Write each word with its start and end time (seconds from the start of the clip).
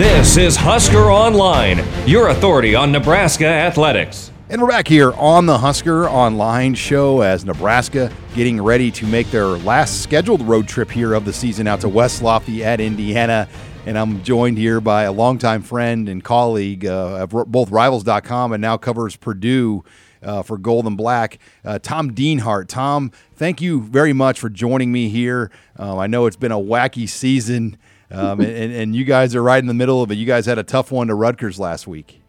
This 0.00 0.38
is 0.38 0.56
Husker 0.56 1.10
Online, 1.10 1.84
your 2.08 2.28
authority 2.28 2.74
on 2.74 2.90
Nebraska 2.90 3.44
athletics. 3.44 4.32
And 4.48 4.62
we're 4.62 4.68
back 4.68 4.88
here 4.88 5.12
on 5.12 5.44
the 5.44 5.58
Husker 5.58 6.08
Online 6.08 6.72
show 6.72 7.20
as 7.20 7.44
Nebraska 7.44 8.10
getting 8.34 8.62
ready 8.62 8.90
to 8.92 9.06
make 9.06 9.30
their 9.30 9.44
last 9.44 10.02
scheduled 10.02 10.40
road 10.40 10.66
trip 10.66 10.90
here 10.90 11.12
of 11.12 11.26
the 11.26 11.34
season 11.34 11.66
out 11.66 11.82
to 11.82 11.88
West 11.90 12.22
Lafayette, 12.22 12.80
Indiana. 12.80 13.46
And 13.84 13.98
I'm 13.98 14.22
joined 14.22 14.56
here 14.56 14.80
by 14.80 15.02
a 15.02 15.12
longtime 15.12 15.60
friend 15.60 16.08
and 16.08 16.24
colleague 16.24 16.86
uh, 16.86 17.26
of 17.30 17.52
both 17.52 17.70
Rivals.com 17.70 18.54
and 18.54 18.62
now 18.62 18.78
covers 18.78 19.16
Purdue 19.16 19.84
uh, 20.22 20.42
for 20.42 20.56
Gold 20.56 20.86
and 20.86 20.96
Black, 20.96 21.38
uh, 21.62 21.78
Tom 21.78 22.12
Dienhart. 22.12 22.68
Tom, 22.68 23.12
thank 23.34 23.60
you 23.60 23.82
very 23.82 24.14
much 24.14 24.40
for 24.40 24.48
joining 24.48 24.92
me 24.92 25.10
here. 25.10 25.50
Um, 25.76 25.98
I 25.98 26.06
know 26.06 26.24
it's 26.24 26.36
been 26.36 26.52
a 26.52 26.58
wacky 26.58 27.06
season, 27.06 27.76
um, 28.10 28.40
and, 28.40 28.72
and 28.72 28.96
you 28.96 29.04
guys 29.04 29.34
are 29.34 29.42
right 29.42 29.58
in 29.58 29.66
the 29.66 29.74
middle 29.74 30.02
of 30.02 30.10
it. 30.10 30.14
You 30.14 30.26
guys 30.26 30.46
had 30.46 30.58
a 30.58 30.62
tough 30.62 30.90
one 30.90 31.08
to 31.08 31.14
Rutgers 31.14 31.58
last 31.58 31.86
week. 31.86 32.22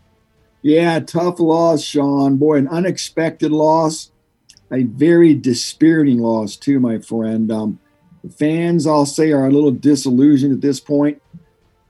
Yeah, 0.61 0.99
tough 0.99 1.39
loss, 1.39 1.81
Sean. 1.81 2.37
Boy, 2.37 2.57
an 2.57 2.67
unexpected 2.67 3.51
loss, 3.51 4.11
a 4.71 4.83
very 4.83 5.33
dispiriting 5.33 6.19
loss 6.19 6.55
too, 6.55 6.79
my 6.79 6.99
friend. 6.99 7.51
Um, 7.51 7.79
the 8.23 8.29
fans, 8.29 8.85
I'll 8.85 9.07
say, 9.07 9.31
are 9.31 9.47
a 9.47 9.51
little 9.51 9.71
disillusioned 9.71 10.53
at 10.53 10.61
this 10.61 10.79
point. 10.79 11.21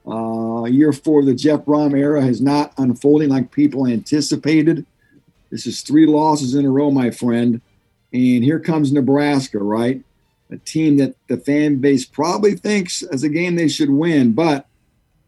Uh, 0.07 0.63
year 0.65 0.93
four 0.93 1.19
of 1.19 1.25
the 1.25 1.35
Jeff 1.35 1.61
Brohm 1.61 1.97
era 1.97 2.21
has 2.21 2.41
not 2.41 2.73
unfolding 2.77 3.29
like 3.29 3.51
people 3.51 3.85
anticipated. 3.85 4.85
This 5.49 5.67
is 5.67 5.81
three 5.81 6.05
losses 6.05 6.55
in 6.55 6.65
a 6.65 6.71
row, 6.71 6.89
my 6.91 7.11
friend. 7.11 7.61
And 8.13 8.43
here 8.43 8.59
comes 8.59 8.91
Nebraska, 8.91 9.59
right? 9.59 10.01
A 10.51 10.57
team 10.57 10.97
that 10.97 11.15
the 11.27 11.37
fan 11.37 11.77
base 11.77 12.05
probably 12.05 12.55
thinks 12.55 13.03
as 13.03 13.23
a 13.23 13.29
game 13.29 13.55
they 13.55 13.69
should 13.69 13.89
win, 13.89 14.33
but 14.33 14.67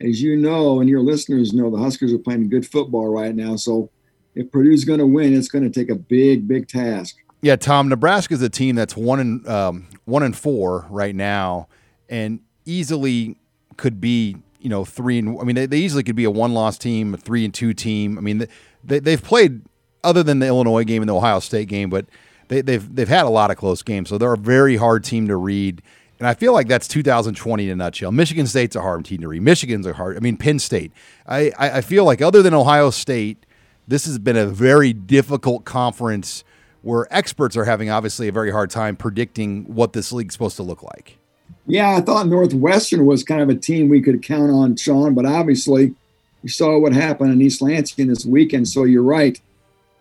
as 0.01 0.21
you 0.21 0.35
know, 0.35 0.81
and 0.81 0.89
your 0.89 0.99
listeners 0.99 1.53
know, 1.53 1.69
the 1.69 1.77
Huskers 1.77 2.11
are 2.13 2.17
playing 2.17 2.49
good 2.49 2.67
football 2.67 3.07
right 3.07 3.33
now. 3.33 3.55
So 3.55 3.89
if 4.35 4.51
Purdue's 4.51 4.83
going 4.83 4.99
to 4.99 5.07
win, 5.07 5.33
it's 5.33 5.47
going 5.47 5.63
to 5.63 5.69
take 5.69 5.89
a 5.89 5.95
big, 5.95 6.47
big 6.47 6.67
task. 6.67 7.15
Yeah, 7.41 7.55
Tom. 7.55 7.89
Nebraska 7.89 8.33
is 8.33 8.41
a 8.41 8.49
team 8.49 8.75
that's 8.75 8.95
one 8.95 9.19
and 9.19 9.47
um, 9.47 9.87
one 10.05 10.23
and 10.23 10.35
four 10.35 10.87
right 10.89 11.13
now, 11.13 11.67
and 12.09 12.39
easily 12.65 13.37
could 13.75 13.99
be 13.99 14.37
you 14.59 14.69
know 14.69 14.85
three 14.85 15.19
and 15.19 15.37
I 15.39 15.43
mean 15.43 15.55
they, 15.55 15.65
they 15.65 15.79
easily 15.79 16.03
could 16.03 16.15
be 16.15 16.23
a 16.23 16.31
one 16.31 16.53
loss 16.53 16.77
team, 16.77 17.13
a 17.13 17.17
three 17.17 17.43
and 17.43 17.53
two 17.53 17.73
team. 17.73 18.17
I 18.17 18.21
mean 18.21 18.47
they 18.81 18.99
they've 18.99 19.21
played 19.21 19.61
other 20.05 20.23
than 20.23 20.39
the 20.39 20.47
Illinois 20.47 20.85
game 20.85 21.01
and 21.01 21.09
the 21.09 21.15
Ohio 21.15 21.41
State 21.41 21.67
game, 21.67 21.89
but 21.89 22.05
they, 22.53 22.61
they've 22.61 22.95
they've 22.95 23.09
had 23.09 23.25
a 23.25 23.29
lot 23.29 23.51
of 23.51 23.57
close 23.57 23.81
games, 23.81 24.09
so 24.09 24.17
they're 24.17 24.33
a 24.33 24.37
very 24.37 24.77
hard 24.77 25.03
team 25.03 25.27
to 25.27 25.35
read. 25.35 25.81
And 26.19 26.27
I 26.27 26.35
feel 26.35 26.53
like 26.53 26.67
that's 26.67 26.87
2020 26.87 27.65
in 27.65 27.71
a 27.71 27.75
nutshell. 27.75 28.11
Michigan 28.11 28.47
State's 28.47 28.75
a 28.75 28.81
hard 28.81 29.03
team 29.03 29.21
to 29.21 29.27
read. 29.27 29.41
Michigan's 29.41 29.85
a 29.85 29.93
hard. 29.93 30.15
I 30.15 30.19
mean, 30.19 30.37
Penn 30.37 30.59
State. 30.59 30.91
I, 31.27 31.51
I, 31.57 31.77
I 31.77 31.81
feel 31.81 32.05
like 32.05 32.21
other 32.21 32.41
than 32.41 32.53
Ohio 32.53 32.91
State, 32.91 33.45
this 33.87 34.05
has 34.05 34.19
been 34.19 34.37
a 34.37 34.45
very 34.45 34.93
difficult 34.93 35.65
conference 35.65 36.43
where 36.81 37.07
experts 37.11 37.57
are 37.57 37.65
having 37.65 37.89
obviously 37.89 38.27
a 38.27 38.31
very 38.31 38.51
hard 38.51 38.69
time 38.69 38.95
predicting 38.95 39.63
what 39.65 39.93
this 39.93 40.11
league's 40.11 40.33
supposed 40.33 40.55
to 40.57 40.63
look 40.63 40.83
like. 40.83 41.17
Yeah, 41.65 41.95
I 41.95 42.01
thought 42.01 42.27
Northwestern 42.27 43.05
was 43.05 43.23
kind 43.23 43.41
of 43.41 43.49
a 43.49 43.55
team 43.55 43.89
we 43.89 44.01
could 44.01 44.21
count 44.21 44.51
on, 44.51 44.75
Sean, 44.75 45.13
but 45.13 45.25
obviously 45.25 45.95
you 46.43 46.49
saw 46.49 46.77
what 46.77 46.93
happened 46.93 47.31
in 47.31 47.41
East 47.41 47.61
Lansing 47.61 48.07
this 48.07 48.25
weekend. 48.25 48.67
So 48.67 48.83
you're 48.83 49.03
right. 49.03 49.39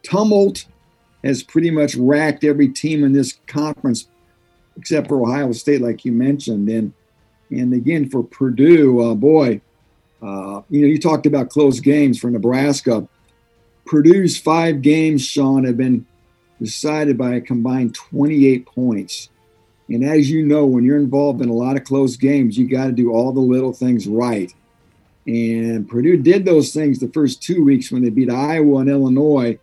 Tumult 0.02 0.66
has 1.24 1.42
pretty 1.42 1.70
much 1.70 1.94
racked 1.94 2.44
every 2.44 2.68
team 2.68 3.04
in 3.04 3.12
this 3.12 3.38
conference 3.46 4.08
except 4.76 5.08
for 5.08 5.22
Ohio 5.22 5.52
State, 5.52 5.80
like 5.80 6.04
you 6.04 6.12
mentioned. 6.12 6.68
And 6.68 6.92
and 7.50 7.74
again 7.74 8.08
for 8.08 8.22
Purdue, 8.24 9.00
uh, 9.00 9.14
boy, 9.14 9.60
uh, 10.22 10.62
you 10.70 10.82
know, 10.82 10.86
you 10.86 10.98
talked 10.98 11.26
about 11.26 11.50
close 11.50 11.80
games 11.80 12.18
for 12.18 12.30
Nebraska. 12.30 13.06
Purdue's 13.84 14.38
five 14.38 14.80
games, 14.80 15.24
Sean, 15.24 15.64
have 15.64 15.76
been 15.76 16.06
decided 16.60 17.18
by 17.18 17.34
a 17.34 17.40
combined 17.40 17.94
28 17.94 18.64
points. 18.64 19.28
And 19.88 20.04
as 20.04 20.30
you 20.30 20.46
know, 20.46 20.64
when 20.64 20.84
you're 20.84 20.96
involved 20.96 21.42
in 21.42 21.48
a 21.48 21.54
lot 21.54 21.76
of 21.76 21.84
close 21.84 22.16
games, 22.16 22.56
you 22.56 22.68
got 22.68 22.86
to 22.86 22.92
do 22.92 23.12
all 23.12 23.32
the 23.32 23.40
little 23.40 23.72
things 23.72 24.06
right. 24.06 24.52
And 25.26 25.88
Purdue 25.88 26.16
did 26.16 26.44
those 26.44 26.72
things 26.72 26.98
the 26.98 27.08
first 27.08 27.42
two 27.42 27.64
weeks 27.64 27.92
when 27.92 28.02
they 28.02 28.10
beat 28.10 28.30
Iowa 28.30 28.78
and 28.78 28.88
Illinois, 28.88 29.58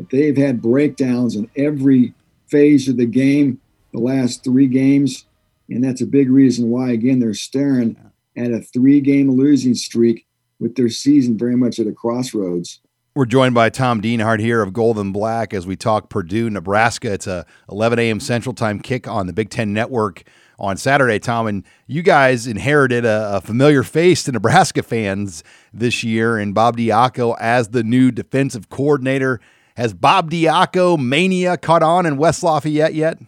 but 0.00 0.10
they've 0.10 0.36
had 0.36 0.62
breakdowns 0.62 1.36
in 1.36 1.50
every 1.56 2.14
phase 2.46 2.88
of 2.88 2.96
the 2.96 3.04
game 3.04 3.60
the 3.92 4.00
last 4.00 4.42
three 4.42 4.66
games. 4.66 5.26
And 5.68 5.84
that's 5.84 6.00
a 6.00 6.06
big 6.06 6.30
reason 6.30 6.70
why, 6.70 6.90
again, 6.90 7.20
they're 7.20 7.34
staring 7.34 7.96
at 8.34 8.50
a 8.50 8.62
three 8.62 9.00
game 9.00 9.30
losing 9.30 9.74
streak 9.74 10.26
with 10.58 10.74
their 10.74 10.88
season 10.88 11.36
very 11.36 11.56
much 11.56 11.78
at 11.78 11.86
a 11.86 11.92
crossroads. 11.92 12.80
We're 13.14 13.26
joined 13.26 13.54
by 13.54 13.68
Tom 13.68 14.00
Dienhart 14.00 14.40
here 14.40 14.62
of 14.62 14.72
Gold 14.72 14.98
and 14.98 15.12
Black 15.12 15.52
as 15.52 15.66
we 15.66 15.76
talk 15.76 16.08
Purdue, 16.08 16.48
Nebraska. 16.48 17.12
It's 17.12 17.26
a 17.26 17.44
11 17.70 17.98
a.m. 17.98 18.20
Central 18.20 18.54
Time 18.54 18.80
kick 18.80 19.06
on 19.06 19.26
the 19.26 19.32
Big 19.34 19.50
Ten 19.50 19.74
Network 19.74 20.22
on 20.58 20.76
Saturday, 20.76 21.18
Tom. 21.18 21.46
And 21.46 21.64
you 21.86 22.02
guys 22.02 22.46
inherited 22.46 23.04
a, 23.04 23.36
a 23.36 23.40
familiar 23.40 23.82
face 23.82 24.22
to 24.24 24.32
Nebraska 24.32 24.82
fans 24.82 25.44
this 25.74 26.02
year 26.02 26.38
in 26.38 26.52
Bob 26.52 26.78
Diaco 26.78 27.36
as 27.38 27.68
the 27.68 27.82
new 27.82 28.10
defensive 28.10 28.70
coordinator. 28.70 29.40
Has 29.76 29.94
Bob 29.94 30.30
Diaco 30.30 30.98
mania 30.98 31.56
caught 31.56 31.82
on 31.82 32.06
in 32.06 32.16
West 32.16 32.42
Lafayette 32.42 32.94
yet? 32.94 33.18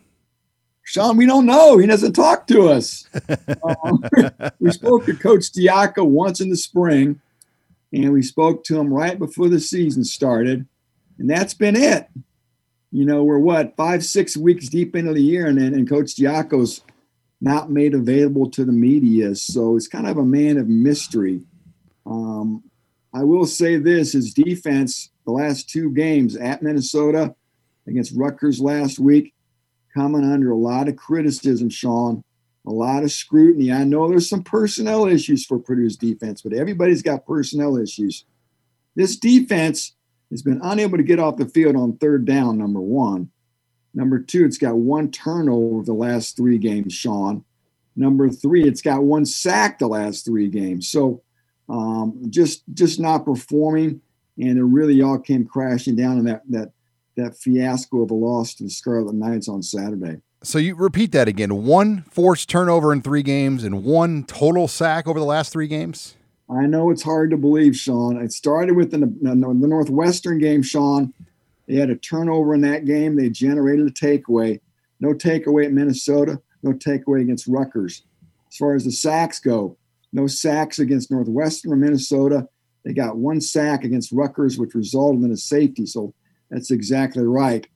Sean, 0.84 1.16
we 1.16 1.26
don't 1.26 1.46
know. 1.46 1.78
He 1.78 1.86
doesn't 1.86 2.12
talk 2.12 2.46
to 2.48 2.68
us. 2.68 3.08
um, 3.84 4.04
we 4.58 4.70
spoke 4.72 5.06
to 5.06 5.14
Coach 5.14 5.52
Diaco 5.52 6.04
once 6.04 6.40
in 6.40 6.50
the 6.50 6.56
spring, 6.56 7.20
and 7.92 8.12
we 8.12 8.22
spoke 8.22 8.64
to 8.64 8.78
him 8.78 8.92
right 8.92 9.18
before 9.18 9.48
the 9.48 9.60
season 9.60 10.04
started, 10.04 10.66
and 11.18 11.30
that's 11.30 11.54
been 11.54 11.76
it. 11.76 12.08
You 12.90 13.06
know, 13.06 13.22
we're 13.22 13.38
what 13.38 13.76
five, 13.76 14.04
six 14.04 14.36
weeks 14.36 14.68
deep 14.68 14.96
into 14.96 15.14
the 15.14 15.22
year, 15.22 15.46
and 15.46 15.58
and 15.58 15.88
Coach 15.88 16.16
Diaco's 16.16 16.82
not 17.40 17.70
made 17.70 17.94
available 17.94 18.50
to 18.50 18.64
the 18.64 18.72
media, 18.72 19.34
so 19.34 19.76
it's 19.76 19.88
kind 19.88 20.06
of 20.06 20.18
a 20.18 20.24
man 20.24 20.58
of 20.58 20.68
mystery. 20.68 21.42
Um, 22.04 22.64
I 23.14 23.24
will 23.24 23.46
say 23.46 23.76
this: 23.76 24.12
his 24.12 24.32
defense, 24.32 25.10
the 25.24 25.32
last 25.32 25.68
two 25.68 25.90
games 25.90 26.36
at 26.36 26.62
Minnesota, 26.62 27.34
against 27.86 28.16
Rutgers 28.16 28.60
last 28.60 28.98
week 28.98 29.34
coming 29.94 30.24
under 30.24 30.50
a 30.50 30.56
lot 30.56 30.88
of 30.88 30.96
criticism, 30.96 31.68
Sean, 31.68 32.24
a 32.66 32.70
lot 32.70 33.02
of 33.02 33.12
scrutiny. 33.12 33.72
I 33.72 33.84
know 33.84 34.08
there's 34.08 34.28
some 34.28 34.42
personnel 34.42 35.06
issues 35.06 35.44
for 35.44 35.58
Purdue's 35.58 35.96
defense, 35.96 36.42
but 36.42 36.52
everybody's 36.52 37.02
got 37.02 37.26
personnel 37.26 37.76
issues. 37.76 38.24
This 38.94 39.16
defense 39.16 39.94
has 40.30 40.42
been 40.42 40.60
unable 40.62 40.96
to 40.96 41.02
get 41.02 41.18
off 41.18 41.36
the 41.36 41.46
field 41.46 41.76
on 41.76 41.96
third 41.98 42.24
down, 42.24 42.58
number 42.58 42.80
one. 42.80 43.30
Number 43.94 44.18
two, 44.18 44.44
it's 44.44 44.58
got 44.58 44.76
one 44.76 45.10
turnover 45.10 45.84
the 45.84 45.92
last 45.92 46.36
three 46.36 46.58
games, 46.58 46.94
Sean. 46.94 47.44
Number 47.94 48.30
three, 48.30 48.64
it's 48.66 48.80
got 48.80 49.02
one 49.02 49.26
sack 49.26 49.78
the 49.78 49.86
last 49.86 50.24
three 50.24 50.48
games. 50.48 50.88
So 50.88 51.22
um, 51.68 52.26
just 52.30 52.64
just 52.74 53.00
not 53.00 53.24
performing, 53.24 54.00
and 54.38 54.58
it 54.58 54.64
really 54.64 55.02
all 55.02 55.18
came 55.18 55.44
crashing 55.44 55.96
down 55.96 56.18
in 56.18 56.24
that 56.24 56.42
that 56.50 56.72
that 57.16 57.36
fiasco 57.36 58.02
of 58.02 58.10
a 58.10 58.14
loss 58.14 58.54
to 58.54 58.64
the 58.64 58.70
Scarlet 58.70 59.14
Knights 59.14 59.48
on 59.48 59.62
Saturday. 59.62 60.20
So 60.42 60.58
you 60.58 60.74
repeat 60.74 61.12
that 61.12 61.28
again: 61.28 61.64
one 61.64 62.02
forced 62.10 62.48
turnover 62.48 62.92
in 62.92 63.02
three 63.02 63.22
games 63.22 63.64
and 63.64 63.84
one 63.84 64.24
total 64.24 64.68
sack 64.68 65.06
over 65.06 65.18
the 65.18 65.26
last 65.26 65.52
three 65.52 65.68
games. 65.68 66.16
I 66.50 66.66
know 66.66 66.90
it's 66.90 67.02
hard 67.02 67.30
to 67.30 67.36
believe, 67.36 67.76
Sean. 67.76 68.20
It 68.20 68.32
started 68.32 68.76
with 68.76 68.90
the, 68.90 68.98
the 68.98 69.34
Northwestern 69.34 70.38
game, 70.38 70.62
Sean. 70.62 71.14
They 71.66 71.76
had 71.76 71.88
a 71.88 71.96
turnover 71.96 72.54
in 72.54 72.60
that 72.62 72.84
game. 72.84 73.16
They 73.16 73.30
generated 73.30 73.86
a 73.86 73.90
takeaway. 73.90 74.60
No 75.00 75.14
takeaway 75.14 75.64
at 75.64 75.72
Minnesota. 75.72 76.42
No 76.62 76.72
takeaway 76.72 77.22
against 77.22 77.46
Rutgers. 77.46 78.02
As 78.50 78.56
far 78.56 78.74
as 78.74 78.84
the 78.84 78.92
sacks 78.92 79.38
go, 79.38 79.78
no 80.12 80.26
sacks 80.26 80.78
against 80.78 81.10
Northwestern 81.10 81.72
or 81.72 81.76
Minnesota. 81.76 82.46
They 82.84 82.92
got 82.92 83.16
one 83.16 83.40
sack 83.40 83.84
against 83.84 84.12
Rutgers, 84.12 84.58
which 84.58 84.74
resulted 84.74 85.22
in 85.22 85.32
a 85.32 85.36
safety. 85.36 85.86
So 85.86 86.14
that's 86.50 86.70
exactly 86.70 87.24
right. 87.24 87.66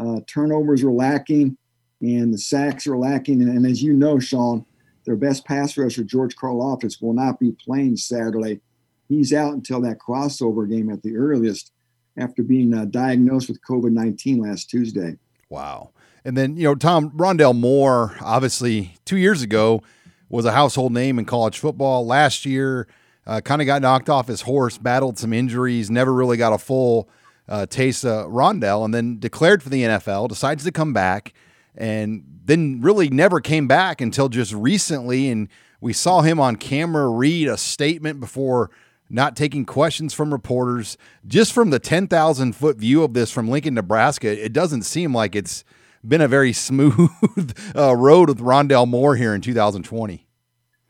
Uh, 0.00 0.20
turnovers 0.26 0.82
are 0.82 0.90
lacking, 0.90 1.56
and 2.00 2.32
the 2.32 2.38
sacks 2.38 2.86
are 2.86 2.98
lacking. 2.98 3.42
And, 3.42 3.56
and, 3.56 3.66
as 3.66 3.82
you 3.82 3.92
know, 3.92 4.18
Sean, 4.18 4.64
their 5.06 5.16
best 5.16 5.44
pass 5.44 5.76
rusher, 5.76 6.02
George 6.02 6.34
Karlaftis, 6.34 7.00
will 7.00 7.12
not 7.12 7.38
be 7.38 7.52
playing 7.52 7.96
Saturday. 7.96 8.60
He's 9.08 9.32
out 9.32 9.52
until 9.52 9.80
that 9.82 9.98
crossover 9.98 10.68
game 10.68 10.90
at 10.90 11.02
the 11.02 11.16
earliest 11.16 11.72
after 12.16 12.42
being 12.42 12.74
uh, 12.74 12.86
diagnosed 12.86 13.48
with 13.48 13.60
COVID 13.62 13.92
19 13.92 14.40
last 14.40 14.70
Tuesday. 14.70 15.16
Wow. 15.48 15.90
And 16.24 16.36
then, 16.36 16.56
you 16.56 16.64
know, 16.64 16.74
Tom 16.74 17.10
Rondale 17.10 17.56
Moore, 17.56 18.16
obviously, 18.20 18.96
two 19.04 19.18
years 19.18 19.42
ago, 19.42 19.82
was 20.28 20.44
a 20.44 20.52
household 20.52 20.92
name 20.92 21.18
in 21.18 21.24
college 21.24 21.58
football. 21.58 22.06
Last 22.06 22.44
year, 22.44 22.86
uh, 23.26 23.40
kind 23.40 23.62
of 23.62 23.66
got 23.66 23.82
knocked 23.82 24.08
off 24.08 24.28
his 24.28 24.42
horse, 24.42 24.78
battled 24.78 25.18
some 25.18 25.32
injuries, 25.32 25.90
never 25.90 26.12
really 26.12 26.36
got 26.36 26.52
a 26.52 26.58
full 26.58 27.08
uh, 27.48 27.62
of 27.62 27.68
Rondale, 27.68 28.84
and 28.84 28.94
then 28.94 29.18
declared 29.18 29.62
for 29.62 29.68
the 29.68 29.82
NFL, 29.82 30.28
decides 30.28 30.64
to 30.64 30.72
come 30.72 30.92
back, 30.92 31.34
and 31.76 32.24
then 32.44 32.80
really 32.80 33.08
never 33.08 33.40
came 33.40 33.66
back 33.66 34.00
until 34.00 34.28
just 34.28 34.52
recently. 34.52 35.28
And 35.28 35.48
We 35.80 35.92
saw 35.92 36.22
him 36.22 36.40
on 36.40 36.56
camera 36.56 37.08
read 37.08 37.48
a 37.48 37.56
statement 37.56 38.20
before 38.20 38.70
not 39.10 39.36
taking 39.36 39.64
questions 39.66 40.14
from 40.14 40.32
reporters. 40.32 40.96
Just 41.26 41.52
from 41.52 41.70
the 41.70 41.78
10,000 41.78 42.54
foot 42.54 42.78
view 42.78 43.02
of 43.02 43.12
this 43.12 43.30
from 43.30 43.48
Lincoln, 43.48 43.74
Nebraska, 43.74 44.44
it 44.44 44.52
doesn't 44.52 44.82
seem 44.82 45.14
like 45.14 45.36
it's 45.36 45.64
been 46.06 46.20
a 46.20 46.28
very 46.28 46.52
smooth 46.52 47.54
uh, 47.76 47.96
road 47.96 48.28
with 48.28 48.38
Rondale 48.38 48.88
Moore 48.88 49.16
here 49.16 49.34
in 49.34 49.40
2020. 49.40 50.26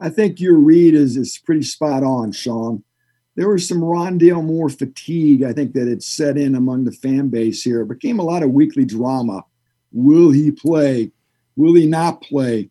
I 0.00 0.10
think 0.10 0.40
your 0.40 0.56
read 0.58 0.94
is, 0.94 1.16
is 1.16 1.38
pretty 1.38 1.62
spot 1.62 2.02
on, 2.02 2.32
Sean. 2.32 2.82
There 3.36 3.48
was 3.48 3.66
some 3.66 3.80
Rondale 3.80 4.44
Moore 4.44 4.68
fatigue, 4.68 5.42
I 5.42 5.52
think, 5.52 5.72
that 5.72 5.88
had 5.88 6.02
set 6.02 6.36
in 6.36 6.54
among 6.54 6.84
the 6.84 6.92
fan 6.92 7.28
base 7.28 7.62
here. 7.62 7.82
It 7.82 7.88
became 7.88 8.18
a 8.18 8.24
lot 8.24 8.42
of 8.42 8.50
weekly 8.50 8.84
drama. 8.84 9.44
Will 9.92 10.30
he 10.30 10.50
play? 10.50 11.10
Will 11.56 11.74
he 11.74 11.86
not 11.86 12.22
play? 12.22 12.70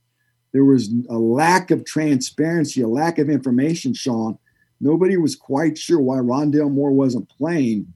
There 0.52 0.66
was 0.66 0.94
a 1.10 1.18
lack 1.18 1.72
of 1.72 1.86
transparency, 1.86 2.82
a 2.82 2.88
lack 2.88 3.18
of 3.18 3.30
information, 3.30 3.94
Sean. 3.94 4.38
Nobody 4.80 5.18
was 5.18 5.36
quite 5.36 5.78
sure 5.78 6.00
why 6.00 6.18
Rondale 6.18 6.72
Moore 6.72 6.92
wasn't 6.92 7.30
playing. 7.30 7.94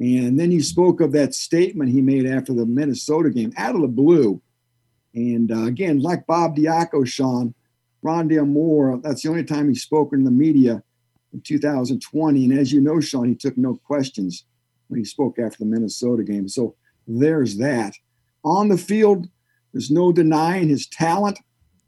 And 0.00 0.40
then 0.40 0.50
he 0.50 0.60
spoke 0.60 1.00
of 1.00 1.12
that 1.12 1.34
statement 1.34 1.90
he 1.90 2.00
made 2.00 2.26
after 2.26 2.54
the 2.54 2.66
Minnesota 2.66 3.30
game 3.30 3.52
out 3.56 3.74
of 3.74 3.82
the 3.82 3.88
blue. 3.88 4.40
And 5.14 5.52
uh, 5.52 5.64
again, 5.64 6.00
like 6.00 6.26
Bob 6.26 6.56
Diaco, 6.56 7.06
Sean, 7.06 7.54
Rondale 8.04 8.48
Moore, 8.48 8.98
that's 9.02 9.22
the 9.22 9.28
only 9.28 9.44
time 9.44 9.68
he 9.68 9.74
spoke 9.74 10.12
in 10.12 10.24
the 10.24 10.30
media 10.30 10.82
in 11.32 11.42
2020. 11.42 12.44
And 12.44 12.58
as 12.58 12.72
you 12.72 12.80
know, 12.80 12.98
Sean, 13.00 13.28
he 13.28 13.34
took 13.34 13.58
no 13.58 13.76
questions 13.76 14.46
when 14.88 14.98
he 14.98 15.04
spoke 15.04 15.38
after 15.38 15.58
the 15.58 15.66
Minnesota 15.66 16.22
game. 16.22 16.48
So 16.48 16.74
there's 17.06 17.58
that. 17.58 17.94
On 18.42 18.68
the 18.68 18.78
field, 18.78 19.28
there's 19.72 19.90
no 19.90 20.12
denying 20.12 20.68
his 20.68 20.86
talent. 20.86 21.38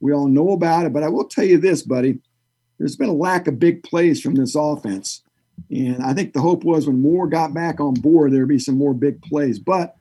We 0.00 0.12
all 0.12 0.28
know 0.28 0.50
about 0.50 0.84
it. 0.84 0.92
But 0.92 1.02
I 1.02 1.08
will 1.08 1.24
tell 1.24 1.44
you 1.44 1.58
this, 1.58 1.82
buddy 1.82 2.20
there's 2.82 2.96
been 2.96 3.08
a 3.08 3.14
lack 3.14 3.46
of 3.46 3.60
big 3.60 3.84
plays 3.84 4.20
from 4.20 4.34
this 4.34 4.56
offense. 4.56 5.22
And 5.70 6.02
I 6.02 6.12
think 6.12 6.32
the 6.32 6.40
hope 6.40 6.64
was 6.64 6.86
when 6.86 7.00
Moore 7.00 7.26
got 7.26 7.54
back 7.54 7.80
on 7.80 7.94
board, 7.94 8.32
there'd 8.32 8.48
be 8.48 8.58
some 8.58 8.76
more 8.76 8.94
big 8.94 9.22
plays. 9.22 9.58
But 9.58 9.96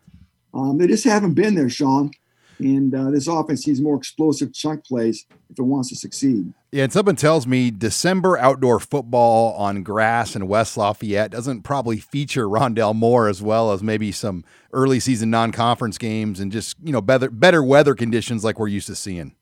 um, 0.53 0.77
they 0.77 0.87
just 0.87 1.03
haven't 1.03 1.33
been 1.33 1.55
there, 1.55 1.69
Sean. 1.69 2.11
And 2.59 2.93
uh, 2.93 3.09
this 3.09 3.27
offense 3.27 3.65
needs 3.65 3.81
more 3.81 3.97
explosive 3.97 4.53
chunk 4.53 4.85
plays 4.85 5.25
if 5.49 5.57
it 5.57 5.63
wants 5.63 5.89
to 5.89 5.95
succeed. 5.95 6.53
Yeah, 6.71 6.83
and 6.83 6.93
something 6.93 7.15
tells 7.15 7.47
me 7.47 7.71
December 7.71 8.37
outdoor 8.37 8.79
football 8.79 9.53
on 9.55 9.83
grass 9.83 10.35
in 10.35 10.47
West 10.47 10.77
Lafayette 10.77 11.31
doesn't 11.31 11.63
probably 11.63 11.97
feature 11.97 12.47
Rondale 12.47 12.95
Moore 12.95 13.27
as 13.27 13.41
well 13.41 13.71
as 13.71 13.81
maybe 13.81 14.11
some 14.11 14.45
early 14.71 14.99
season 14.99 15.29
non-conference 15.29 15.97
games 15.97 16.39
and 16.39 16.51
just 16.51 16.77
you 16.81 16.93
know 16.93 17.01
better 17.01 17.29
better 17.29 17.63
weather 17.63 17.95
conditions 17.95 18.43
like 18.43 18.59
we're 18.59 18.67
used 18.67 18.87
to 18.87 18.95
seeing. 18.95 19.35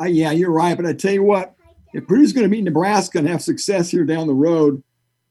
Uh, 0.00 0.04
yeah, 0.04 0.30
you're 0.30 0.50
right. 0.50 0.76
But 0.76 0.86
I 0.86 0.92
tell 0.92 1.12
you 1.12 1.22
what, 1.22 1.54
if 1.92 2.06
Purdue's 2.06 2.32
going 2.32 2.44
to 2.44 2.48
beat 2.48 2.64
Nebraska 2.64 3.18
and 3.18 3.28
have 3.28 3.42
success 3.42 3.90
here 3.90 4.04
down 4.04 4.26
the 4.26 4.34
road, 4.34 4.82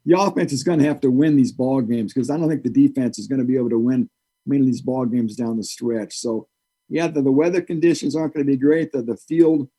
the 0.05 0.19
offense 0.19 0.51
is 0.51 0.63
going 0.63 0.79
to 0.79 0.85
have 0.85 0.99
to 1.01 1.11
win 1.11 1.35
these 1.35 1.51
ball 1.51 1.81
games 1.81 2.13
because 2.13 2.29
I 2.29 2.37
don't 2.37 2.49
think 2.49 2.63
the 2.63 2.69
defense 2.69 3.17
is 3.17 3.27
going 3.27 3.39
to 3.39 3.45
be 3.45 3.57
able 3.57 3.69
to 3.69 3.79
win 3.79 4.09
many 4.45 4.61
of 4.61 4.67
these 4.67 4.81
ball 4.81 5.05
games 5.05 5.35
down 5.35 5.57
the 5.57 5.63
stretch. 5.63 6.15
So, 6.17 6.47
yeah, 6.89 7.07
the, 7.07 7.21
the 7.21 7.31
weather 7.31 7.61
conditions 7.61 8.15
aren't 8.15 8.33
going 8.33 8.45
to 8.45 8.51
be 8.51 8.57
great. 8.57 8.91
The, 8.91 9.01
the 9.01 9.15
field, 9.15 9.69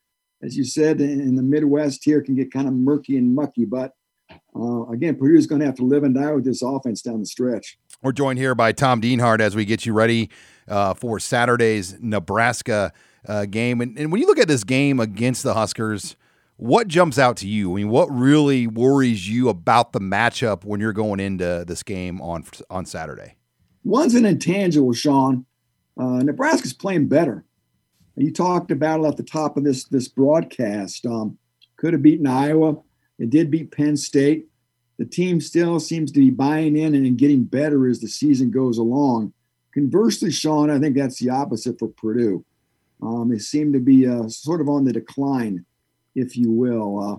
as 0.42 0.56
you 0.56 0.64
said, 0.64 1.00
in, 1.00 1.20
in 1.20 1.36
the 1.36 1.42
Midwest 1.42 2.04
here 2.04 2.22
can 2.22 2.34
get 2.34 2.52
kind 2.52 2.66
of 2.66 2.72
murky 2.74 3.18
and 3.18 3.34
mucky. 3.34 3.66
But 3.66 3.92
uh, 4.56 4.86
again, 4.86 5.16
Purdue 5.16 5.36
is 5.36 5.46
going 5.46 5.60
to 5.60 5.66
have 5.66 5.76
to 5.76 5.84
live 5.84 6.04
and 6.04 6.14
die 6.14 6.32
with 6.32 6.44
this 6.44 6.62
offense 6.62 7.02
down 7.02 7.20
the 7.20 7.26
stretch. 7.26 7.78
We're 8.02 8.12
joined 8.12 8.38
here 8.38 8.54
by 8.54 8.72
Tom 8.72 9.00
Dienhart 9.00 9.40
as 9.40 9.54
we 9.54 9.64
get 9.64 9.84
you 9.84 9.92
ready 9.92 10.30
uh, 10.68 10.94
for 10.94 11.20
Saturday's 11.20 11.98
Nebraska 12.00 12.92
uh, 13.26 13.44
game. 13.46 13.80
And, 13.80 13.98
and 13.98 14.10
when 14.10 14.20
you 14.20 14.26
look 14.26 14.38
at 14.38 14.48
this 14.48 14.64
game 14.64 15.00
against 15.00 15.42
the 15.42 15.54
Huskers, 15.54 16.16
what 16.56 16.88
jumps 16.88 17.18
out 17.18 17.36
to 17.38 17.48
you? 17.48 17.72
I 17.72 17.76
mean, 17.76 17.88
what 17.88 18.08
really 18.10 18.66
worries 18.66 19.28
you 19.28 19.48
about 19.48 19.92
the 19.92 20.00
matchup 20.00 20.64
when 20.64 20.80
you're 20.80 20.92
going 20.92 21.20
into 21.20 21.64
this 21.66 21.82
game 21.82 22.20
on 22.20 22.44
on 22.70 22.86
Saturday? 22.86 23.36
One's 23.82 24.14
an 24.14 24.24
intangible, 24.24 24.92
Sean. 24.92 25.44
Uh, 25.98 26.22
Nebraska's 26.22 26.72
playing 26.72 27.08
better. 27.08 27.44
You 28.16 28.32
talked 28.32 28.70
about 28.70 29.00
it 29.00 29.06
at 29.06 29.16
the 29.16 29.24
top 29.24 29.56
of 29.56 29.64
this 29.64 29.84
this 29.84 30.08
broadcast. 30.08 31.04
Um, 31.06 31.38
could 31.76 31.92
have 31.92 32.02
beaten 32.02 32.26
Iowa. 32.26 32.76
It 33.18 33.30
did 33.30 33.50
beat 33.50 33.72
Penn 33.72 33.96
State. 33.96 34.46
The 34.98 35.04
team 35.04 35.40
still 35.40 35.80
seems 35.80 36.12
to 36.12 36.20
be 36.20 36.30
buying 36.30 36.76
in 36.76 36.94
and 36.94 37.18
getting 37.18 37.44
better 37.44 37.88
as 37.88 38.00
the 38.00 38.06
season 38.06 38.52
goes 38.52 38.78
along. 38.78 39.32
Conversely, 39.72 40.30
Sean, 40.30 40.70
I 40.70 40.78
think 40.78 40.96
that's 40.96 41.18
the 41.18 41.30
opposite 41.30 41.80
for 41.80 41.88
Purdue. 41.88 42.44
Um, 43.02 43.28
they 43.28 43.38
seem 43.38 43.72
to 43.72 43.80
be 43.80 44.06
uh, 44.06 44.28
sort 44.28 44.60
of 44.60 44.68
on 44.68 44.84
the 44.84 44.92
decline 44.92 45.66
if 46.14 46.36
you 46.36 46.50
will. 46.50 46.98
Uh, 46.98 47.16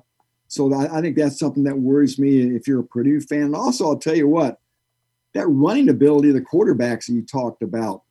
so 0.47 0.73
I, 0.73 0.97
I 0.97 1.01
think 1.01 1.17
that's 1.17 1.39
something 1.39 1.63
that 1.63 1.77
worries 1.77 2.19
me 2.19 2.55
if 2.55 2.67
you're 2.67 2.81
a 2.81 2.85
Purdue 2.85 3.21
fan. 3.21 3.43
And 3.43 3.55
also, 3.55 3.85
I'll 3.87 3.97
tell 3.97 4.15
you 4.15 4.27
what, 4.27 4.59
that 5.33 5.47
running 5.47 5.89
ability 5.89 6.29
of 6.29 6.35
the 6.35 6.41
quarterbacks 6.41 7.07
that 7.07 7.13
you 7.13 7.21
talked 7.21 7.61
about 7.61 8.03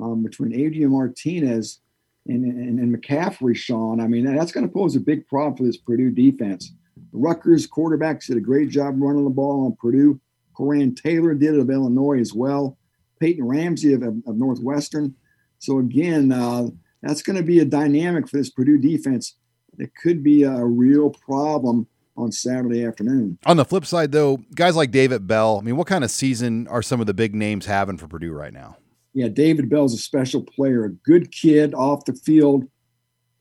um, 0.00 0.22
between 0.22 0.54
Adrian 0.54 0.90
Martinez 0.90 1.80
and, 2.26 2.44
and, 2.44 2.78
and, 2.80 2.96
McCaffrey, 2.96 3.54
Sean, 3.54 4.00
I 4.00 4.06
mean, 4.06 4.24
that's 4.24 4.50
going 4.50 4.66
to 4.66 4.72
pose 4.72 4.96
a 4.96 5.00
big 5.00 5.26
problem 5.28 5.56
for 5.56 5.64
this 5.64 5.76
Purdue 5.76 6.10
defense. 6.10 6.72
The 6.96 7.18
Rutgers 7.18 7.68
quarterbacks 7.68 8.26
did 8.26 8.38
a 8.38 8.40
great 8.40 8.70
job 8.70 8.94
running 8.96 9.24
the 9.24 9.30
ball 9.30 9.66
on 9.66 9.76
Purdue. 9.76 10.20
Coran 10.54 10.94
Taylor 10.94 11.34
did 11.34 11.54
it 11.54 11.60
of 11.60 11.70
Illinois 11.70 12.18
as 12.18 12.32
well. 12.32 12.78
Peyton 13.20 13.46
Ramsey 13.46 13.92
of, 13.92 14.02
of 14.02 14.36
Northwestern. 14.36 15.14
So 15.58 15.78
again, 15.78 16.32
uh, 16.32 16.68
that's 17.02 17.22
going 17.22 17.36
to 17.36 17.42
be 17.42 17.60
a 17.60 17.64
dynamic 17.64 18.28
for 18.28 18.38
this 18.38 18.50
Purdue 18.50 18.78
defense 18.78 19.36
it 19.78 19.92
could 20.00 20.22
be 20.22 20.42
a 20.42 20.64
real 20.64 21.10
problem 21.10 21.86
on 22.16 22.30
Saturday 22.30 22.84
afternoon. 22.84 23.38
On 23.46 23.56
the 23.56 23.64
flip 23.64 23.84
side, 23.84 24.12
though, 24.12 24.38
guys 24.54 24.76
like 24.76 24.90
David 24.90 25.26
Bell, 25.26 25.58
I 25.58 25.64
mean, 25.64 25.76
what 25.76 25.86
kind 25.86 26.04
of 26.04 26.10
season 26.10 26.68
are 26.68 26.82
some 26.82 27.00
of 27.00 27.06
the 27.06 27.14
big 27.14 27.34
names 27.34 27.66
having 27.66 27.98
for 27.98 28.06
Purdue 28.06 28.32
right 28.32 28.52
now? 28.52 28.76
Yeah, 29.12 29.28
David 29.28 29.68
Bell's 29.68 29.94
a 29.94 29.98
special 29.98 30.42
player, 30.42 30.84
a 30.84 30.90
good 30.90 31.30
kid 31.30 31.74
off 31.74 32.04
the 32.04 32.14
field, 32.14 32.68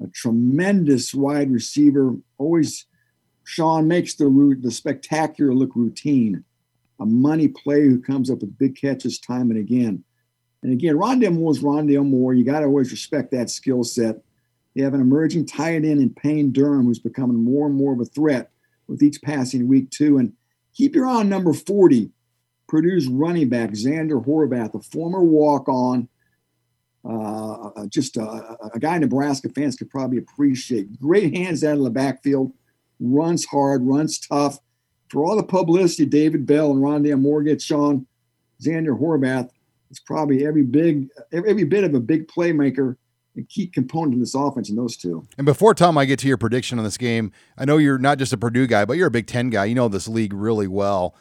a 0.01 0.07
tremendous 0.07 1.13
wide 1.13 1.51
receiver. 1.51 2.15
Always, 2.37 2.85
Sean 3.43 3.87
makes 3.87 4.15
the 4.15 4.57
the 4.61 4.71
spectacular 4.71 5.53
look 5.53 5.75
routine. 5.75 6.43
A 6.99 7.05
money 7.05 7.47
player 7.47 7.89
who 7.89 7.99
comes 7.99 8.29
up 8.29 8.41
with 8.41 8.57
big 8.57 8.75
catches 8.75 9.19
time 9.19 9.49
and 9.49 9.59
again. 9.59 10.03
And 10.61 10.71
again, 10.71 10.95
Rondale 10.95 11.33
Moore 11.33 11.51
is 11.51 11.61
Rondale 11.61 12.05
Moore. 12.05 12.33
You 12.33 12.45
got 12.45 12.59
to 12.59 12.67
always 12.67 12.91
respect 12.91 13.31
that 13.31 13.49
skill 13.49 13.83
set. 13.83 14.21
You 14.73 14.83
have 14.83 14.93
an 14.93 15.01
emerging 15.01 15.45
tight 15.45 15.75
end 15.75 16.01
in 16.01 16.09
Payne 16.09 16.51
Durham 16.51 16.85
who's 16.85 16.99
becoming 16.99 17.43
more 17.43 17.67
and 17.67 17.75
more 17.75 17.93
of 17.93 17.99
a 17.99 18.05
threat 18.05 18.49
with 18.87 19.03
each 19.03 19.21
passing 19.21 19.67
week, 19.67 19.91
too. 19.91 20.17
And 20.17 20.33
keep 20.73 20.95
your 20.95 21.05
eye 21.05 21.17
on 21.17 21.29
number 21.29 21.53
40, 21.53 22.09
Purdue's 22.67 23.07
running 23.07 23.49
back, 23.49 23.71
Xander 23.71 24.23
Horvath, 24.25 24.73
a 24.73 24.81
former 24.81 25.23
walk 25.23 25.69
on, 25.69 26.09
uh, 27.05 27.69
uh, 27.75 27.85
just 27.87 28.17
a, 28.17 28.57
a, 28.73 28.79
guy 28.79 28.97
Nebraska 28.97 29.49
fans 29.49 29.75
could 29.75 29.89
probably 29.89 30.17
appreciate. 30.17 30.99
Great 30.99 31.35
hands 31.35 31.63
out 31.63 31.77
of 31.77 31.83
the 31.83 31.89
backfield, 31.89 32.53
runs 32.99 33.45
hard, 33.45 33.85
runs 33.85 34.19
tough. 34.19 34.57
For 35.09 35.23
all 35.23 35.35
the 35.35 35.43
publicity 35.43 36.05
David 36.05 36.45
Bell 36.45 36.71
and 36.71 36.81
Rondale 36.81 37.19
Moore 37.19 37.43
get, 37.43 37.61
Sean, 37.61 38.07
Xander 38.61 38.97
Horvath 38.97 39.49
is 39.91 39.99
probably 39.99 40.45
every 40.45 40.63
big, 40.63 41.09
every 41.31 41.65
bit 41.65 41.83
of 41.83 41.93
a 41.93 41.99
big 41.99 42.27
playmaker 42.27 42.95
a 43.37 43.41
key 43.43 43.67
component 43.67 44.13
in 44.13 44.19
this 44.19 44.35
offense 44.35 44.69
in 44.69 44.75
those 44.75 44.95
two. 44.97 45.27
And 45.37 45.45
before 45.45 45.73
Tom, 45.73 45.97
I 45.97 46.05
get 46.05 46.19
to 46.19 46.27
your 46.27 46.37
prediction 46.37 46.77
on 46.77 46.85
this 46.85 46.97
game. 46.97 47.31
I 47.57 47.65
know 47.65 47.77
you're 47.77 47.97
not 47.97 48.17
just 48.17 48.33
a 48.33 48.37
Purdue 48.37 48.67
guy, 48.67 48.85
but 48.85 48.97
you're 48.97 49.07
a 49.07 49.11
Big 49.11 49.27
Ten 49.27 49.49
guy. 49.49 49.65
You 49.65 49.75
know 49.75 49.87
this 49.87 50.07
league 50.07 50.33
really 50.33 50.67
well. 50.67 51.15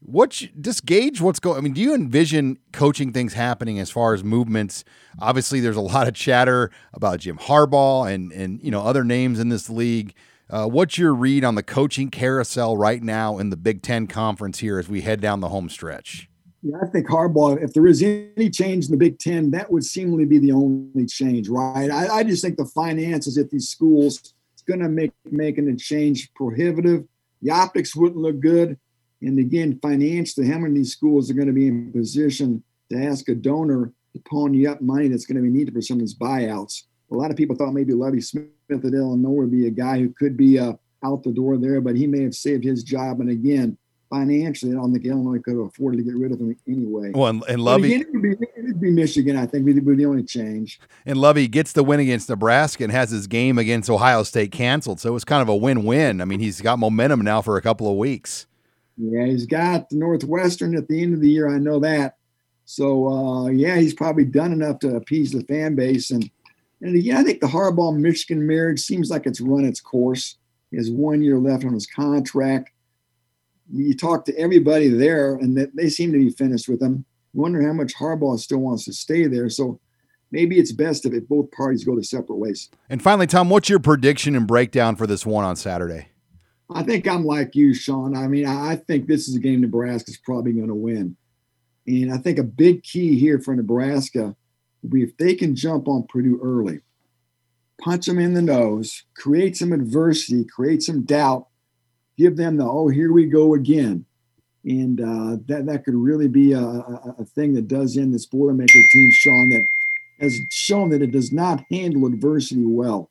What 0.00 0.42
just 0.60 0.86
gauge 0.86 1.20
what's 1.20 1.40
going? 1.40 1.58
I 1.58 1.60
mean, 1.62 1.72
do 1.72 1.80
you 1.80 1.94
envision 1.94 2.58
coaching 2.72 3.12
things 3.12 3.32
happening 3.32 3.78
as 3.80 3.90
far 3.90 4.14
as 4.14 4.22
movements? 4.22 4.84
Obviously, 5.18 5.58
there's 5.58 5.76
a 5.76 5.80
lot 5.80 6.06
of 6.06 6.14
chatter 6.14 6.70
about 6.92 7.20
Jim 7.20 7.38
Harbaugh 7.38 8.12
and 8.12 8.30
and 8.32 8.62
you 8.62 8.70
know 8.70 8.82
other 8.82 9.04
names 9.04 9.40
in 9.40 9.48
this 9.48 9.68
league. 9.68 10.14
Uh, 10.48 10.66
what's 10.66 10.96
your 10.96 11.12
read 11.12 11.42
on 11.42 11.56
the 11.56 11.62
coaching 11.62 12.08
carousel 12.08 12.76
right 12.76 13.02
now 13.02 13.38
in 13.38 13.50
the 13.50 13.56
Big 13.56 13.82
Ten 13.82 14.06
conference 14.06 14.60
here 14.60 14.78
as 14.78 14.88
we 14.88 15.00
head 15.00 15.20
down 15.20 15.40
the 15.40 15.48
home 15.48 15.68
stretch? 15.68 16.28
Yeah, 16.68 16.78
I 16.82 16.86
think 16.86 17.06
Harbaugh, 17.06 17.62
if 17.62 17.72
there 17.74 17.86
is 17.86 18.02
any 18.02 18.50
change 18.50 18.86
in 18.86 18.90
the 18.90 18.96
Big 18.96 19.20
Ten, 19.20 19.52
that 19.52 19.70
would 19.70 19.84
seemingly 19.84 20.24
be 20.24 20.38
the 20.38 20.50
only 20.50 21.06
change, 21.06 21.48
right? 21.48 21.88
I, 21.92 22.08
I 22.08 22.24
just 22.24 22.42
think 22.42 22.56
the 22.56 22.64
finances 22.64 23.38
at 23.38 23.50
these 23.50 23.68
schools 23.68 24.34
is 24.56 24.62
going 24.66 24.80
to 24.80 24.88
make 24.88 25.12
making 25.30 25.68
a 25.68 25.76
change 25.76 26.34
prohibitive. 26.34 27.04
The 27.40 27.52
optics 27.52 27.94
wouldn't 27.94 28.20
look 28.20 28.40
good. 28.40 28.76
And 29.22 29.38
again, 29.38 29.78
financially, 29.80 30.48
how 30.48 30.58
many 30.58 30.70
of 30.70 30.74
these 30.74 30.90
schools 30.90 31.30
are 31.30 31.34
going 31.34 31.46
to 31.46 31.52
be 31.52 31.68
in 31.68 31.92
position 31.92 32.64
to 32.90 33.00
ask 33.00 33.28
a 33.28 33.36
donor 33.36 33.92
to 34.14 34.22
pony 34.28 34.66
up 34.66 34.80
money 34.80 35.06
that's 35.06 35.24
going 35.24 35.36
to 35.36 35.42
be 35.42 35.56
needed 35.56 35.72
for 35.72 35.82
some 35.82 35.98
of 35.98 36.00
these 36.00 36.18
buyouts? 36.18 36.82
A 37.12 37.14
lot 37.14 37.30
of 37.30 37.36
people 37.36 37.54
thought 37.54 37.74
maybe 37.74 37.92
Lovie 37.92 38.20
Smith 38.20 38.48
at 38.68 38.82
Illinois 38.82 39.42
would 39.42 39.52
be 39.52 39.68
a 39.68 39.70
guy 39.70 40.00
who 40.00 40.08
could 40.08 40.36
be 40.36 40.58
uh, 40.58 40.72
out 41.04 41.22
the 41.22 41.30
door 41.30 41.58
there, 41.58 41.80
but 41.80 41.94
he 41.94 42.08
may 42.08 42.24
have 42.24 42.34
saved 42.34 42.64
his 42.64 42.82
job. 42.82 43.20
And 43.20 43.30
again, 43.30 43.78
financially, 44.16 44.72
I 44.72 44.76
don't 44.76 44.92
think 44.92 45.04
Illinois 45.04 45.38
could 45.38 45.56
have 45.56 45.66
afforded 45.66 45.98
to 45.98 46.02
get 46.02 46.14
rid 46.14 46.32
of 46.32 46.40
him 46.40 46.56
anyway. 46.66 47.12
Well, 47.14 47.28
and, 47.28 47.44
and 47.48 47.60
Lovie 47.60 47.94
again, 47.94 48.00
it, 48.00 48.12
would 48.12 48.22
be, 48.22 48.46
it 48.56 48.64
would 48.64 48.80
be 48.80 48.90
Michigan. 48.90 49.36
I 49.36 49.46
think 49.46 49.64
would 49.66 49.84
be 49.84 49.94
the 49.94 50.06
only 50.06 50.24
change. 50.24 50.80
And 51.04 51.18
Lovie 51.18 51.48
gets 51.48 51.72
the 51.72 51.82
win 51.84 52.00
against 52.00 52.28
Nebraska 52.28 52.84
and 52.84 52.92
has 52.92 53.10
his 53.10 53.26
game 53.26 53.58
against 53.58 53.90
Ohio 53.90 54.22
State 54.22 54.52
canceled, 54.52 55.00
so 55.00 55.14
it's 55.14 55.24
kind 55.24 55.42
of 55.42 55.48
a 55.48 55.56
win-win. 55.56 56.20
I 56.20 56.24
mean, 56.24 56.40
he's 56.40 56.60
got 56.60 56.78
momentum 56.78 57.20
now 57.20 57.42
for 57.42 57.56
a 57.56 57.62
couple 57.62 57.90
of 57.90 57.96
weeks. 57.96 58.46
Yeah, 58.96 59.26
he's 59.26 59.46
got 59.46 59.90
the 59.90 59.96
Northwestern 59.96 60.76
at 60.76 60.88
the 60.88 61.02
end 61.02 61.14
of 61.14 61.20
the 61.20 61.28
year. 61.28 61.54
I 61.54 61.58
know 61.58 61.78
that. 61.80 62.16
So 62.64 63.08
uh, 63.08 63.46
yeah, 63.48 63.76
he's 63.76 63.94
probably 63.94 64.24
done 64.24 64.52
enough 64.52 64.78
to 64.80 64.96
appease 64.96 65.32
the 65.32 65.42
fan 65.42 65.74
base. 65.74 66.10
And 66.10 66.30
and 66.80 66.96
again, 66.96 67.16
I 67.16 67.22
think 67.22 67.40
the 67.40 67.46
Harbaugh 67.46 67.96
Michigan 67.96 68.46
marriage 68.46 68.80
seems 68.80 69.10
like 69.10 69.26
it's 69.26 69.40
run 69.40 69.64
its 69.64 69.80
course. 69.80 70.36
He 70.70 70.76
has 70.76 70.90
one 70.90 71.22
year 71.22 71.38
left 71.38 71.64
on 71.64 71.72
his 71.74 71.86
contract. 71.86 72.72
You 73.72 73.94
talk 73.94 74.24
to 74.26 74.38
everybody 74.38 74.88
there, 74.88 75.34
and 75.34 75.56
that 75.56 75.74
they 75.74 75.88
seem 75.88 76.12
to 76.12 76.18
be 76.18 76.30
finished 76.30 76.68
with 76.68 76.80
him. 76.80 77.04
You 77.34 77.40
wonder 77.40 77.66
how 77.66 77.72
much 77.72 77.94
Harbaugh 77.94 78.38
still 78.38 78.58
wants 78.58 78.84
to 78.84 78.92
stay 78.92 79.26
there. 79.26 79.48
So 79.50 79.80
maybe 80.30 80.58
it's 80.58 80.72
best 80.72 81.04
if 81.04 81.12
it, 81.12 81.28
both 81.28 81.50
parties 81.50 81.84
go 81.84 81.96
to 81.96 82.02
separate 82.02 82.38
ways. 82.38 82.70
And 82.88 83.02
finally, 83.02 83.26
Tom, 83.26 83.50
what's 83.50 83.68
your 83.68 83.78
prediction 83.78 84.36
and 84.36 84.46
breakdown 84.46 84.96
for 84.96 85.06
this 85.06 85.26
one 85.26 85.44
on 85.44 85.56
Saturday? 85.56 86.08
I 86.70 86.82
think 86.82 87.06
I'm 87.06 87.24
like 87.24 87.54
you, 87.54 87.74
Sean. 87.74 88.16
I 88.16 88.26
mean, 88.26 88.46
I 88.46 88.76
think 88.76 89.06
this 89.06 89.28
is 89.28 89.36
a 89.36 89.40
game 89.40 89.60
Nebraska's 89.60 90.16
probably 90.16 90.52
going 90.52 90.68
to 90.68 90.74
win. 90.74 91.16
And 91.86 92.12
I 92.12 92.18
think 92.18 92.38
a 92.38 92.44
big 92.44 92.82
key 92.82 93.18
here 93.18 93.38
for 93.38 93.54
Nebraska 93.54 94.34
will 94.82 94.90
be 94.90 95.02
if 95.02 95.16
they 95.16 95.34
can 95.34 95.54
jump 95.54 95.86
on 95.86 96.06
Purdue 96.08 96.40
early, 96.42 96.80
punch 97.80 98.06
them 98.06 98.18
in 98.18 98.34
the 98.34 98.42
nose, 98.42 99.04
create 99.16 99.56
some 99.56 99.72
adversity, 99.72 100.44
create 100.44 100.82
some 100.82 101.02
doubt, 101.02 101.46
give 102.16 102.36
them 102.36 102.56
the, 102.56 102.64
oh, 102.64 102.88
here 102.88 103.12
we 103.12 103.26
go 103.26 103.54
again. 103.54 104.04
And 104.64 105.00
uh, 105.00 105.36
that, 105.46 105.66
that 105.66 105.84
could 105.84 105.94
really 105.94 106.28
be 106.28 106.52
a, 106.52 106.60
a, 106.60 107.24
thing 107.24 107.54
that 107.54 107.68
does 107.68 107.96
end 107.96 108.12
this 108.12 108.26
Boilermaker 108.26 108.88
team, 108.90 109.10
Sean, 109.12 109.50
that 109.50 109.66
has 110.20 110.40
shown 110.50 110.88
that 110.90 111.02
it 111.02 111.12
does 111.12 111.32
not 111.32 111.64
handle 111.70 112.06
adversity 112.06 112.64
well. 112.64 113.10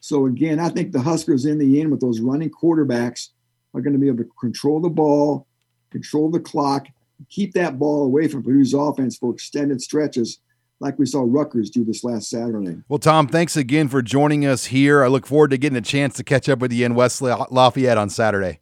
So 0.00 0.26
again, 0.26 0.60
I 0.60 0.68
think 0.68 0.92
the 0.92 1.00
Huskers 1.00 1.46
in 1.46 1.56
the 1.56 1.80
end 1.80 1.90
with 1.90 2.00
those 2.00 2.20
running 2.20 2.50
quarterbacks 2.50 3.30
are 3.72 3.80
going 3.80 3.94
to 3.94 3.98
be 3.98 4.08
able 4.08 4.18
to 4.18 4.30
control 4.38 4.78
the 4.78 4.90
ball, 4.90 5.46
control 5.90 6.30
the 6.30 6.40
clock, 6.40 6.86
keep 7.30 7.54
that 7.54 7.78
ball 7.78 8.04
away 8.04 8.28
from 8.28 8.42
Purdue's 8.42 8.74
offense 8.74 9.16
for 9.16 9.32
extended 9.32 9.80
stretches 9.80 10.40
like 10.80 10.98
we 10.98 11.06
saw 11.06 11.24
Rutgers 11.26 11.70
do 11.70 11.84
this 11.84 12.04
last 12.04 12.28
Saturday. 12.28 12.82
Well, 12.88 12.98
Tom, 12.98 13.26
thanks 13.26 13.56
again 13.56 13.88
for 13.88 14.02
joining 14.02 14.44
us 14.44 14.66
here. 14.66 15.02
I 15.02 15.08
look 15.08 15.26
forward 15.26 15.50
to 15.50 15.58
getting 15.58 15.76
a 15.78 15.82
chance 15.82 16.14
to 16.16 16.24
catch 16.24 16.48
up 16.48 16.58
with 16.58 16.72
you 16.72 16.84
in 16.84 16.94
West 16.94 17.22
Lafayette 17.22 17.98
on 17.98 18.10
Saturday. 18.10 18.60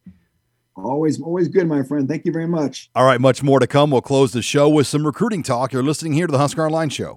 Always, 0.75 1.21
always 1.21 1.49
good, 1.49 1.66
my 1.66 1.83
friend. 1.83 2.09
Thank 2.09 2.25
you 2.25 2.33
very 2.33 2.47
much. 2.47 2.90
All 2.95 3.04
right, 3.04 3.21
much 3.21 3.42
more 3.42 3.61
to 3.61 3.66
come. 3.66 3.90
We'll 3.90 4.00
close 4.00 4.33
the 4.33 4.40
show 4.40 4.69
with 4.69 4.87
some 4.87 5.04
recruiting 5.04 5.42
talk. 5.42 5.73
You're 5.73 5.83
listening 5.83 6.14
here 6.14 6.26
to 6.26 6.33
the 6.33 6.38
Husker 6.38 6.64
Online 6.64 6.88
Show. 6.88 7.11